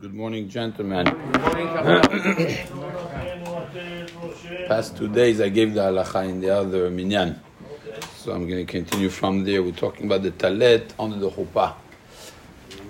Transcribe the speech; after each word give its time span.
Good 0.00 0.14
morning, 0.14 0.48
gentlemen. 0.48 1.04
Past 4.66 4.96
two 4.96 5.08
days 5.08 5.42
I 5.42 5.50
gave 5.50 5.74
the 5.74 5.82
halacha 5.82 6.26
in 6.26 6.40
the 6.40 6.48
other 6.48 6.88
minyan. 6.88 7.38
So 8.16 8.32
I'm 8.32 8.48
going 8.48 8.64
to 8.64 8.72
continue 8.72 9.10
from 9.10 9.44
there. 9.44 9.62
We're 9.62 9.72
talking 9.72 10.06
about 10.06 10.22
the 10.22 10.30
talet 10.30 10.94
under 10.98 11.18
the 11.18 11.28
chuppah. 11.28 11.74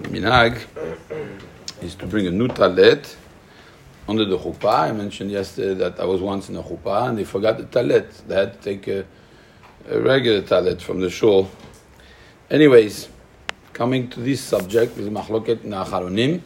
The 0.03 0.09
minhag 0.09 0.61
is 1.83 1.97
to 1.97 2.07
bring 2.07 2.29
a 2.29 2.31
new 2.31 2.47
talet 2.47 3.17
under 4.07 4.25
the 4.25 4.39
chuppah. 4.39 4.91
I 4.91 4.93
mentioned 4.93 5.33
yesterday 5.33 5.75
that 5.75 5.99
I 5.99 6.05
was 6.05 6.21
once 6.21 6.49
in 6.49 6.55
a 6.55 6.63
chuppah 6.63 7.09
and 7.09 7.19
they 7.19 7.25
forgot 7.25 7.59
the 7.59 7.65
talet. 7.65 8.09
They 8.29 8.37
had 8.37 8.53
to 8.53 8.61
take 8.61 8.87
a, 8.87 9.05
a 9.91 10.01
regular 10.01 10.43
talet 10.43 10.81
from 10.81 11.01
the 11.01 11.11
shul. 11.11 11.51
Anyways, 12.49 13.09
coming 13.73 14.09
to 14.11 14.21
this 14.21 14.41
subject 14.41 14.97
is 14.97 15.09
machloket 15.09 15.65
nacharonim. 15.65 16.43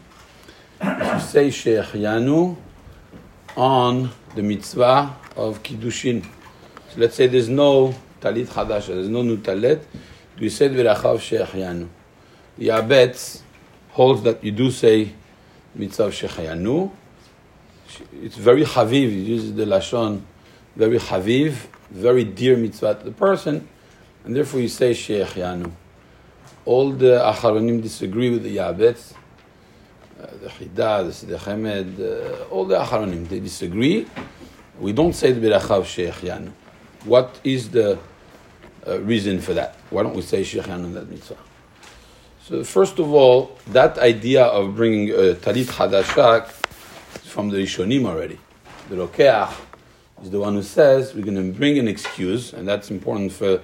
Say 0.81 1.49
Shehecheyanu 1.49 2.57
on 3.57 4.11
the 4.35 4.43
mitzvah 4.43 5.17
of 5.37 5.63
Kiddushin. 5.63 6.25
So 6.91 7.01
let's 7.01 7.15
say 7.15 7.29
there's 7.29 7.49
no 7.49 7.95
Talit 8.21 8.47
Chadash, 8.47 8.89
there's 8.89 9.09
no 9.09 9.23
new 9.23 9.37
Talit. 9.37 9.83
Do 10.37 10.43
you 10.43 10.51
say 10.51 10.69
the 10.69 10.83
Beracha 10.83 11.17
Shehecheyanu? 11.17 11.89
The 12.59 12.69
Yabetz 12.69 13.43
holds 13.91 14.23
that 14.23 14.43
you 14.43 14.51
do 14.51 14.71
say 14.71 15.13
mitzvah 15.75 16.05
of 16.05 16.13
Shehecheyanu. 16.13 16.91
It's 18.21 18.37
very 18.37 18.65
Haviv, 18.65 18.91
he 18.91 19.21
uses 19.21 19.55
the 19.55 19.65
Lashon, 19.65 20.23
very 20.75 20.99
Haviv, 20.99 21.55
very 21.91 22.25
dear 22.25 22.57
mitzvah 22.57 22.97
to 22.97 23.05
the 23.05 23.13
person, 23.13 23.69
and 24.25 24.35
therefore 24.35 24.61
you 24.61 24.69
say 24.69 24.91
Shehecheyanu. 24.91 25.71
All 26.65 26.91
the 26.91 27.21
Acharonim 27.25 27.81
disagree 27.81 28.31
with 28.31 28.43
the 28.43 28.57
Yabetz. 28.57 29.15
Uh, 30.25 30.31
the 30.41 30.49
Chida, 30.49 31.05
the 31.05 31.37
Sdei 31.37 31.39
Chemed, 31.39 32.01
uh, 32.01 32.45
all 32.45 32.65
the 32.65 32.79
Acharonim, 32.79 33.29
they 33.29 33.41
disagree. 33.41 34.07
We 34.81 34.93
don't 34.93 35.13
say 35.13 35.33
the 35.33 35.47
Beracha 35.47 35.71
of 35.73 35.85
Shehecheyanu. 35.85 36.51
What 37.05 37.39
is 37.45 37.69
the 37.69 37.99
uh, 38.87 39.01
reason 39.01 39.41
for 39.41 39.53
that? 39.53 39.75
Why 39.91 40.03
don't 40.03 40.15
we 40.15 40.23
say 40.23 40.41
Shehecheyanu 40.41 40.85
in 40.85 40.95
that 40.95 41.11
mitzvah? 41.11 41.37
So 42.43 42.65
first 42.65 42.99
of 42.99 43.13
all, 43.13 43.59
that 43.69 43.99
idea 43.99 44.45
of 44.45 44.75
bringing 44.75 45.11
a 45.11 45.35
Talit 45.35 45.67
Hadashak 45.67 46.47
from 47.25 47.51
the 47.51 47.59
Rishonim 47.59 48.07
already. 48.07 48.39
The 48.89 48.97
Rokeach 48.97 49.53
is 50.23 50.31
the 50.31 50.41
one 50.41 50.55
who 50.55 50.63
says 50.63 51.15
we're 51.15 51.25
going 51.25 51.53
to 51.53 51.59
bring 51.59 51.79
an 51.79 51.89
excuse, 51.89 52.55
and 52.55 52.67
that's 52.67 52.91
important 52.91 53.33
for 53.33 53.61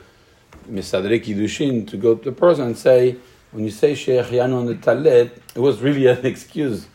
Misadre 0.69 1.25
Kiddushin 1.25 1.89
to 1.89 1.97
go 1.97 2.17
to 2.17 2.25
the 2.25 2.37
person 2.37 2.67
and 2.67 2.77
say, 2.77 3.17
when 3.53 3.65
you 3.65 3.71
say 3.71 3.93
Shehecheyanu 3.93 4.59
on 4.59 4.67
the 4.67 4.77
Talet, 4.77 5.43
it 5.55 5.59
was 5.59 5.81
really 5.81 6.07
an 6.07 6.25
excuse 6.27 6.87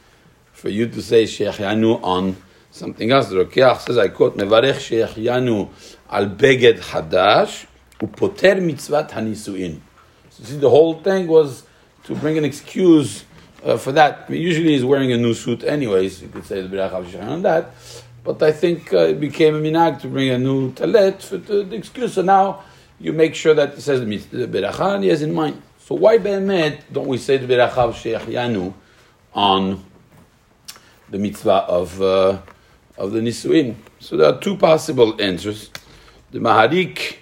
for 0.53 0.69
you 0.69 0.87
to 0.87 1.01
say 1.01 1.25
Shehecheyanu 1.25 2.01
on 2.03 2.37
something 2.71 3.11
else. 3.11 3.29
The 3.29 3.43
Rokeach 3.43 3.81
says, 3.81 3.97
I 3.97 4.07
quote, 4.07 4.37
Mevarech 4.37 4.75
Shehecheyanu 4.75 5.69
al 6.09 6.27
Beged 6.27 6.79
Hadash 6.79 7.65
upoter 7.99 8.59
mitzvat 8.59 9.11
hanisuin. 9.11 9.79
So 10.29 10.43
see, 10.43 10.57
the 10.57 10.69
whole 10.69 11.01
thing 11.01 11.27
was 11.27 11.63
to 12.05 12.15
bring 12.15 12.37
an 12.37 12.45
excuse 12.45 13.25
uh, 13.63 13.77
for 13.77 13.91
that. 13.93 14.25
I 14.27 14.31
mean, 14.31 14.41
usually 14.41 14.69
he's 14.69 14.85
wearing 14.85 15.11
a 15.11 15.17
new 15.17 15.33
suit 15.33 15.63
anyways, 15.63 16.21
you 16.21 16.29
could 16.29 16.45
say 16.45 16.61
the 16.61 16.83
of 16.83 17.11
Sheikh 17.11 17.21
on 17.21 17.41
that. 17.41 17.71
But 18.23 18.41
I 18.41 18.51
think 18.51 18.93
uh, 18.93 18.97
it 18.97 19.19
became 19.19 19.55
a 19.55 19.59
minag 19.59 20.01
to 20.01 20.07
bring 20.07 20.29
a 20.29 20.37
new 20.37 20.73
talet 20.73 21.21
for 21.21 21.37
the, 21.37 21.63
the 21.63 21.75
excuse. 21.75 22.13
So 22.13 22.21
now 22.21 22.63
you 22.99 23.13
make 23.13 23.35
sure 23.35 23.53
that 23.53 23.73
it 23.73 23.81
says 23.81 23.99
the 23.99 24.47
beracha 24.47 24.95
and 24.95 25.03
he 25.03 25.09
has 25.09 25.21
in 25.21 25.33
mind. 25.33 25.61
So 25.85 25.93
why 25.93 26.17
be'emet 26.17 26.91
don't 26.91 27.05
we 27.05 27.19
say 27.19 27.37
the 27.37 27.45
beracha 27.45 27.77
of 27.77 29.05
on 29.35 29.85
the 31.11 31.19
mitzvah 31.19 31.65
of 31.67 32.01
uh, 32.01 32.39
of 32.97 33.11
the 33.11 33.19
nisuin? 33.19 33.75
So 33.99 34.17
there 34.17 34.33
are 34.33 34.39
two 34.39 34.57
possible 34.57 35.21
answers. 35.21 35.69
The 36.31 36.39
Maharik 36.39 37.17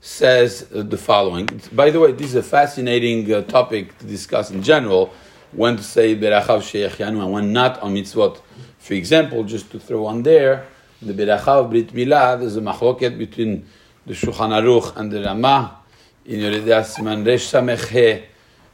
says 0.00 0.68
the 0.70 0.96
following. 0.96 1.48
By 1.72 1.90
the 1.90 1.98
way, 1.98 2.12
this 2.12 2.28
is 2.28 2.36
a 2.36 2.44
fascinating 2.44 3.32
uh, 3.32 3.42
topic 3.42 3.98
to 3.98 4.06
discuss 4.06 4.52
in 4.52 4.62
general. 4.62 5.12
When 5.50 5.76
to 5.76 5.82
say 5.82 6.14
beracha 6.14 6.50
of 6.50 7.00
and 7.00 7.32
when 7.32 7.52
not 7.52 7.80
on 7.80 7.96
mitzvot. 7.96 8.40
For 8.78 8.94
example, 8.94 9.42
just 9.42 9.72
to 9.72 9.80
throw 9.80 10.06
on 10.06 10.22
there, 10.22 10.64
the 11.02 11.12
beracha 11.12 11.48
of 11.48 11.70
Brit 11.70 11.92
Milah, 11.92 12.38
there's 12.38 12.56
a 12.56 12.60
machloket 12.60 13.18
between 13.18 13.66
the 14.06 14.14
Shulchan 14.14 14.52
Aruch 14.52 14.96
and 14.96 15.10
the 15.10 15.24
Ramah 15.24 15.78
in 16.26 16.40
Yoreh 16.40 16.64
De'ah 16.64 16.84
Siman 16.84 17.24
Resh 17.24 17.50
Samech 17.50 18.24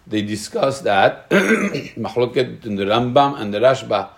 they 0.07 0.23
discuss 0.23 0.81
that 0.81 1.31
machloket 1.31 2.61
between 2.61 2.77
the 2.77 2.85
Rambam 2.85 3.41
and 3.41 3.55
the 3.55 3.59
Rashba. 3.59 4.09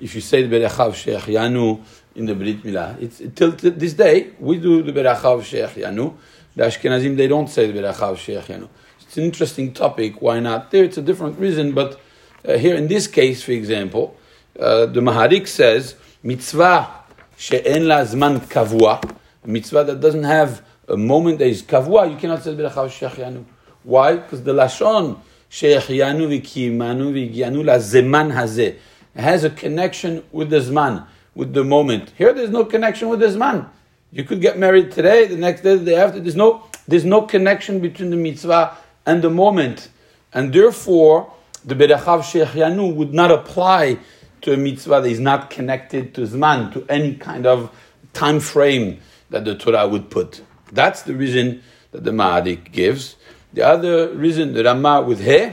If 0.00 0.14
you 0.14 0.20
say 0.20 0.46
the 0.46 0.56
Beracha 0.56 0.86
of 0.86 0.94
Shehecheyanu 0.94 1.82
in 2.14 2.26
the 2.26 2.34
Brit 2.34 2.62
Milah, 2.62 3.00
it's 3.00 3.22
till 3.34 3.52
this 3.52 3.94
day 3.94 4.30
we 4.38 4.58
do 4.58 4.82
the 4.82 4.92
Beracha 4.92 5.24
of 5.24 5.42
Shehecheyanu. 5.44 6.14
The 6.54 6.64
Ashkenazim 6.64 7.16
they 7.16 7.26
don't 7.26 7.48
say 7.48 7.70
the 7.70 7.80
Beracha 7.80 8.02
of 8.02 8.18
Shehecheyanu. 8.18 8.68
It's 9.00 9.16
an 9.16 9.24
interesting 9.24 9.72
topic. 9.72 10.22
Why 10.22 10.40
not? 10.40 10.70
There 10.70 10.84
it's 10.84 10.98
a 10.98 11.02
different 11.02 11.38
reason, 11.38 11.72
but 11.72 12.00
uh, 12.46 12.56
here 12.56 12.76
in 12.76 12.88
this 12.88 13.06
case, 13.06 13.42
for 13.42 13.52
example, 13.52 14.16
uh, 14.58 14.86
the 14.86 15.00
Maharik 15.00 15.48
says 15.48 15.96
mitzvah 16.22 16.88
she'en 17.36 17.88
la 17.88 18.02
zman 18.02 18.38
kavua 18.40 19.00
mitzvah 19.44 19.84
that 19.84 20.00
doesn't 20.00 20.24
have 20.24 20.62
a 20.92 20.96
moment 20.96 21.38
that 21.38 21.48
is 21.48 21.62
kavua, 21.62 22.10
you 22.10 22.18
cannot 22.18 22.42
say 22.42 22.54
beracha 22.54 22.86
shechianu. 22.86 23.44
Why? 23.82 24.16
Because 24.16 24.42
the 24.44 24.52
lashon 24.52 25.18
shechianu 25.50 26.28
v'kiyimanu 26.28 27.64
la 27.64 27.78
zeman 27.78 28.30
hazeh 28.32 28.76
has 29.16 29.42
a 29.42 29.50
connection 29.50 30.22
with 30.32 30.50
the 30.50 30.58
zman, 30.58 31.06
with 31.34 31.54
the 31.54 31.64
moment. 31.64 32.12
Here, 32.16 32.34
there's 32.34 32.50
no 32.50 32.66
connection 32.66 33.08
with 33.08 33.20
the 33.20 33.26
zman. 33.26 33.68
You 34.10 34.24
could 34.24 34.42
get 34.42 34.58
married 34.58 34.92
today, 34.92 35.26
the 35.26 35.36
next 35.36 35.62
day, 35.62 35.76
the 35.76 35.84
day 35.84 35.94
after. 35.96 36.20
There's 36.20 36.36
no, 36.36 36.64
there's 36.86 37.06
no 37.06 37.22
connection 37.22 37.80
between 37.80 38.10
the 38.10 38.16
mitzvah 38.16 38.76
and 39.06 39.22
the 39.22 39.30
moment, 39.30 39.88
and 40.34 40.52
therefore 40.52 41.32
the 41.64 41.74
berachav 41.74 42.20
shechianu 42.20 42.94
would 42.94 43.14
not 43.14 43.30
apply 43.30 43.98
to 44.42 44.52
a 44.52 44.56
mitzvah 44.58 45.00
that 45.00 45.08
is 45.08 45.20
not 45.20 45.48
connected 45.48 46.14
to 46.16 46.22
zman, 46.22 46.70
to 46.74 46.84
any 46.90 47.14
kind 47.14 47.46
of 47.46 47.74
time 48.12 48.40
frame 48.40 49.00
that 49.30 49.46
the 49.46 49.54
Torah 49.54 49.88
would 49.88 50.10
put. 50.10 50.42
That's 50.72 51.02
the 51.02 51.14
reason 51.14 51.62
that 51.90 52.02
the 52.02 52.10
Maharik 52.10 52.72
gives. 52.72 53.16
The 53.52 53.62
other 53.62 54.08
reason, 54.14 54.54
the 54.54 54.64
Rama 54.64 55.02
with 55.02 55.20
He, 55.20 55.52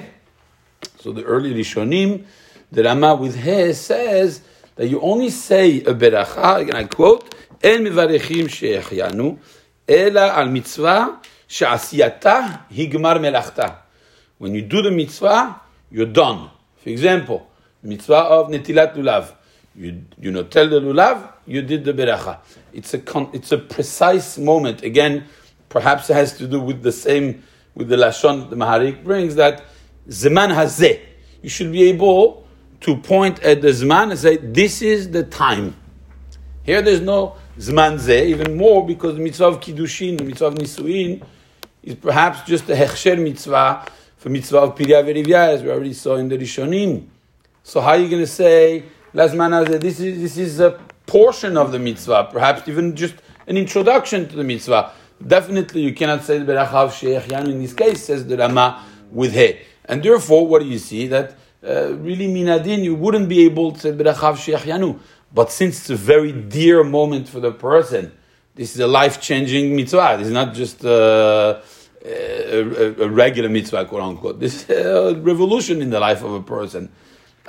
so 1.00 1.12
the 1.12 1.24
early 1.24 1.53
Rishonim, 1.53 2.24
the 2.72 2.84
Rama 2.84 3.16
with 3.16 3.35
He 3.35 3.74
says 3.74 4.41
that 4.75 4.88
you 4.88 5.02
only 5.02 5.29
say 5.29 5.81
a 5.81 5.94
beracha, 5.94 6.62
and 6.62 6.75
I 6.75 6.85
quote, 6.85 7.35
En 7.62 7.84
mivarechim 7.84 8.50
she'echyanu, 8.50 9.38
ela 9.85 10.34
al 10.38 10.47
mitzvah 10.47 11.19
she'asiyata 11.46 12.69
higmar 12.69 13.19
melachta. 13.19 13.79
When 14.38 14.56
you 14.56 14.62
do 14.62 14.81
the 14.81 14.91
mitzvah, 14.91 15.59
you're 15.91 16.06
done. 16.06 16.50
For 16.78 16.88
example, 16.88 17.50
mitzvah 17.84 18.16
of 18.16 18.47
netilat 18.47 18.96
lulav. 18.96 19.34
You, 19.79 20.03
you 20.19 20.31
know, 20.31 20.44
tell 20.44 20.67
the 20.67 20.81
lulav, 20.81 21.31
you 21.45 21.62
did 21.62 21.85
the 21.85 21.94
beracha. 21.94 22.40
It's 22.73 22.94
a 22.94 23.00
con, 23.00 23.29
it's 23.31 23.53
a 23.53 23.57
precise 23.57 24.38
moment. 24.38 24.84
Again, 24.84 25.23
perhaps 25.69 26.09
it 26.09 26.16
has 26.16 26.38
to 26.40 26.47
do 26.47 26.59
with 26.59 26.84
the 26.84 26.91
same 26.91 27.44
with 27.75 27.88
the 27.88 27.95
lashon 27.95 28.50
the 28.50 28.57
Maharik 28.57 29.06
brings 29.06 29.35
that 29.35 29.63
zeman 30.09 30.53
hazeh. 30.53 31.00
You 31.41 31.47
should 31.47 31.72
be 31.72 31.84
able 31.84 32.45
to 32.81 32.97
point 32.97 33.41
at 33.41 33.62
the 33.62 33.69
zman 33.69 34.12
and 34.12 34.19
say, 34.19 34.35
"This 34.35 34.81
is 34.81 35.12
the 35.12 35.23
time." 35.23 35.78
Here, 36.63 36.81
there's 36.81 37.00
no 37.00 37.38
zman 37.57 38.00
zeh, 38.00 38.25
even 38.25 38.57
more 38.57 38.85
because 38.85 39.16
the 39.16 39.22
mitzvah 39.22 39.46
of 39.46 39.61
kiddushin, 39.61 40.17
the 40.17 40.25
mitzvah 40.25 40.47
of 40.47 40.56
nisuin, 40.56 41.23
is 41.84 41.96
perhaps 41.96 42.41
just 42.41 42.69
a 42.69 42.75
hechsher 42.75 43.17
mitzvah 43.17 43.85
for 44.17 44.28
mitzvah 44.28 44.59
of 44.59 44.75
pirya 44.75 45.53
as 45.53 45.63
we 45.63 45.69
already 45.69 45.94
saw 45.94 46.17
in 46.17 46.28
the 46.28 46.38
rishonim. 46.38 47.07
So, 47.63 47.79
how 47.79 47.91
are 47.91 47.97
you 47.97 48.09
going 48.09 48.23
to 48.23 48.28
say? 48.28 48.84
This 49.11 50.00
is 50.00 50.22
this 50.22 50.38
is 50.38 50.59
a 50.59 50.79
portion 51.08 51.58
of 51.58 51.72
the 51.72 51.79
mitzvah, 51.79 52.29
perhaps 52.32 52.67
even 52.67 52.96
just 52.96 53.16
an 53.47 53.58
introduction 53.58 54.28
to 54.29 54.35
the 54.35 54.44
mitzvah. 54.44 54.91
Definitely, 55.26 55.82
you 55.82 55.94
cannot 55.94 56.23
say 56.23 56.40
berachav 56.40 56.90
shehecheyanu 56.90 57.50
in 57.50 57.61
this 57.61 57.73
case, 57.73 58.03
says 58.03 58.26
the 58.28 58.38
Rama 58.38 58.85
with 59.11 59.34
he. 59.34 59.58
And 59.85 60.03
therefore, 60.03 60.46
what 60.46 60.61
do 60.61 60.67
you 60.67 60.78
see? 60.78 61.08
That 61.08 61.35
uh, 61.67 61.94
really 61.96 62.28
minadin, 62.28 62.84
you 62.84 62.94
wouldn't 62.94 63.28
be 63.28 63.46
able 63.46 63.72
to 63.72 63.79
say 63.79 63.91
berachav 63.91 64.35
shehecheyanu. 64.35 65.00
But 65.34 65.52
since 65.52 65.79
it's 65.79 65.90
a 65.90 65.96
very 65.96 66.32
dear 66.32 66.84
moment 66.84 67.28
for 67.28 67.40
the 67.40 67.52
person, 67.52 68.12
this 68.53 68.76
is 68.76 68.79
a 68.79 68.88
life 68.88 69.20
changing 69.20 69.76
mitzvah. 69.76 70.17
This 70.20 70.28
is 70.28 70.34
not 70.34 70.53
just 70.53 70.85
uh, 70.85 71.62
a, 72.05 72.59
a, 72.59 73.03
a, 73.03 73.09
regular 73.09 73.50
mitzvah, 73.50 73.85
quote 73.85 74.03
unquote. 74.03 74.40
This 74.40 74.70
is 74.70 74.85
a 74.85 75.16
revolution 75.16 75.82
in 75.82 75.90
the 75.90 76.00
life 76.00 76.23
of 76.23 76.34
a 76.34 76.41
person 76.41 76.91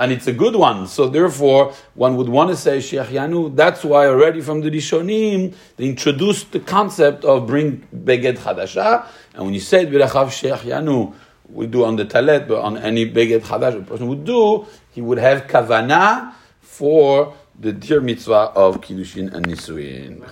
and 0.00 0.11
it's 0.11 0.26
a 0.26 0.32
good 0.32 0.56
one. 0.56 0.88
So 0.88 1.08
therefore, 1.08 1.75
one 1.94 2.17
would 2.17 2.29
want 2.29 2.50
to 2.50 2.56
say 2.56 2.79
Shehecheyanu. 2.79 3.55
That's 3.55 3.85
why 3.85 4.06
already 4.06 4.41
from 4.41 4.62
the 4.62 4.70
Rishonim 4.70 5.55
they 5.76 5.85
introduced 5.85 6.50
the 6.52 6.61
concept 6.61 7.25
of 7.25 7.47
bring 7.47 7.87
beged 7.94 8.38
chadasha, 8.38 9.06
and 9.35 9.44
when 9.44 9.55
you 9.55 9.61
say 9.61 9.87
Birachav 9.87 10.29
Shehecheyanu 10.29 11.14
we 11.50 11.67
do 11.67 11.85
on 11.85 11.97
the 11.97 12.05
talet, 12.05 12.49
but 12.49 12.61
on 12.61 12.79
any 12.79 13.11
beged 13.11 13.43
chadash 13.43 13.79
a 13.79 13.82
person 13.82 14.08
would 14.08 14.25
do, 14.25 14.67
he 14.91 15.02
would 15.02 15.19
have 15.19 15.47
kavana 15.47 16.32
for 16.61 17.35
the 17.58 17.73
dear 17.73 18.00
mitzvah 18.00 18.53
of 18.55 18.81
kiddushin 18.81 19.32
and 19.35 19.46
nisuin. 19.46 20.25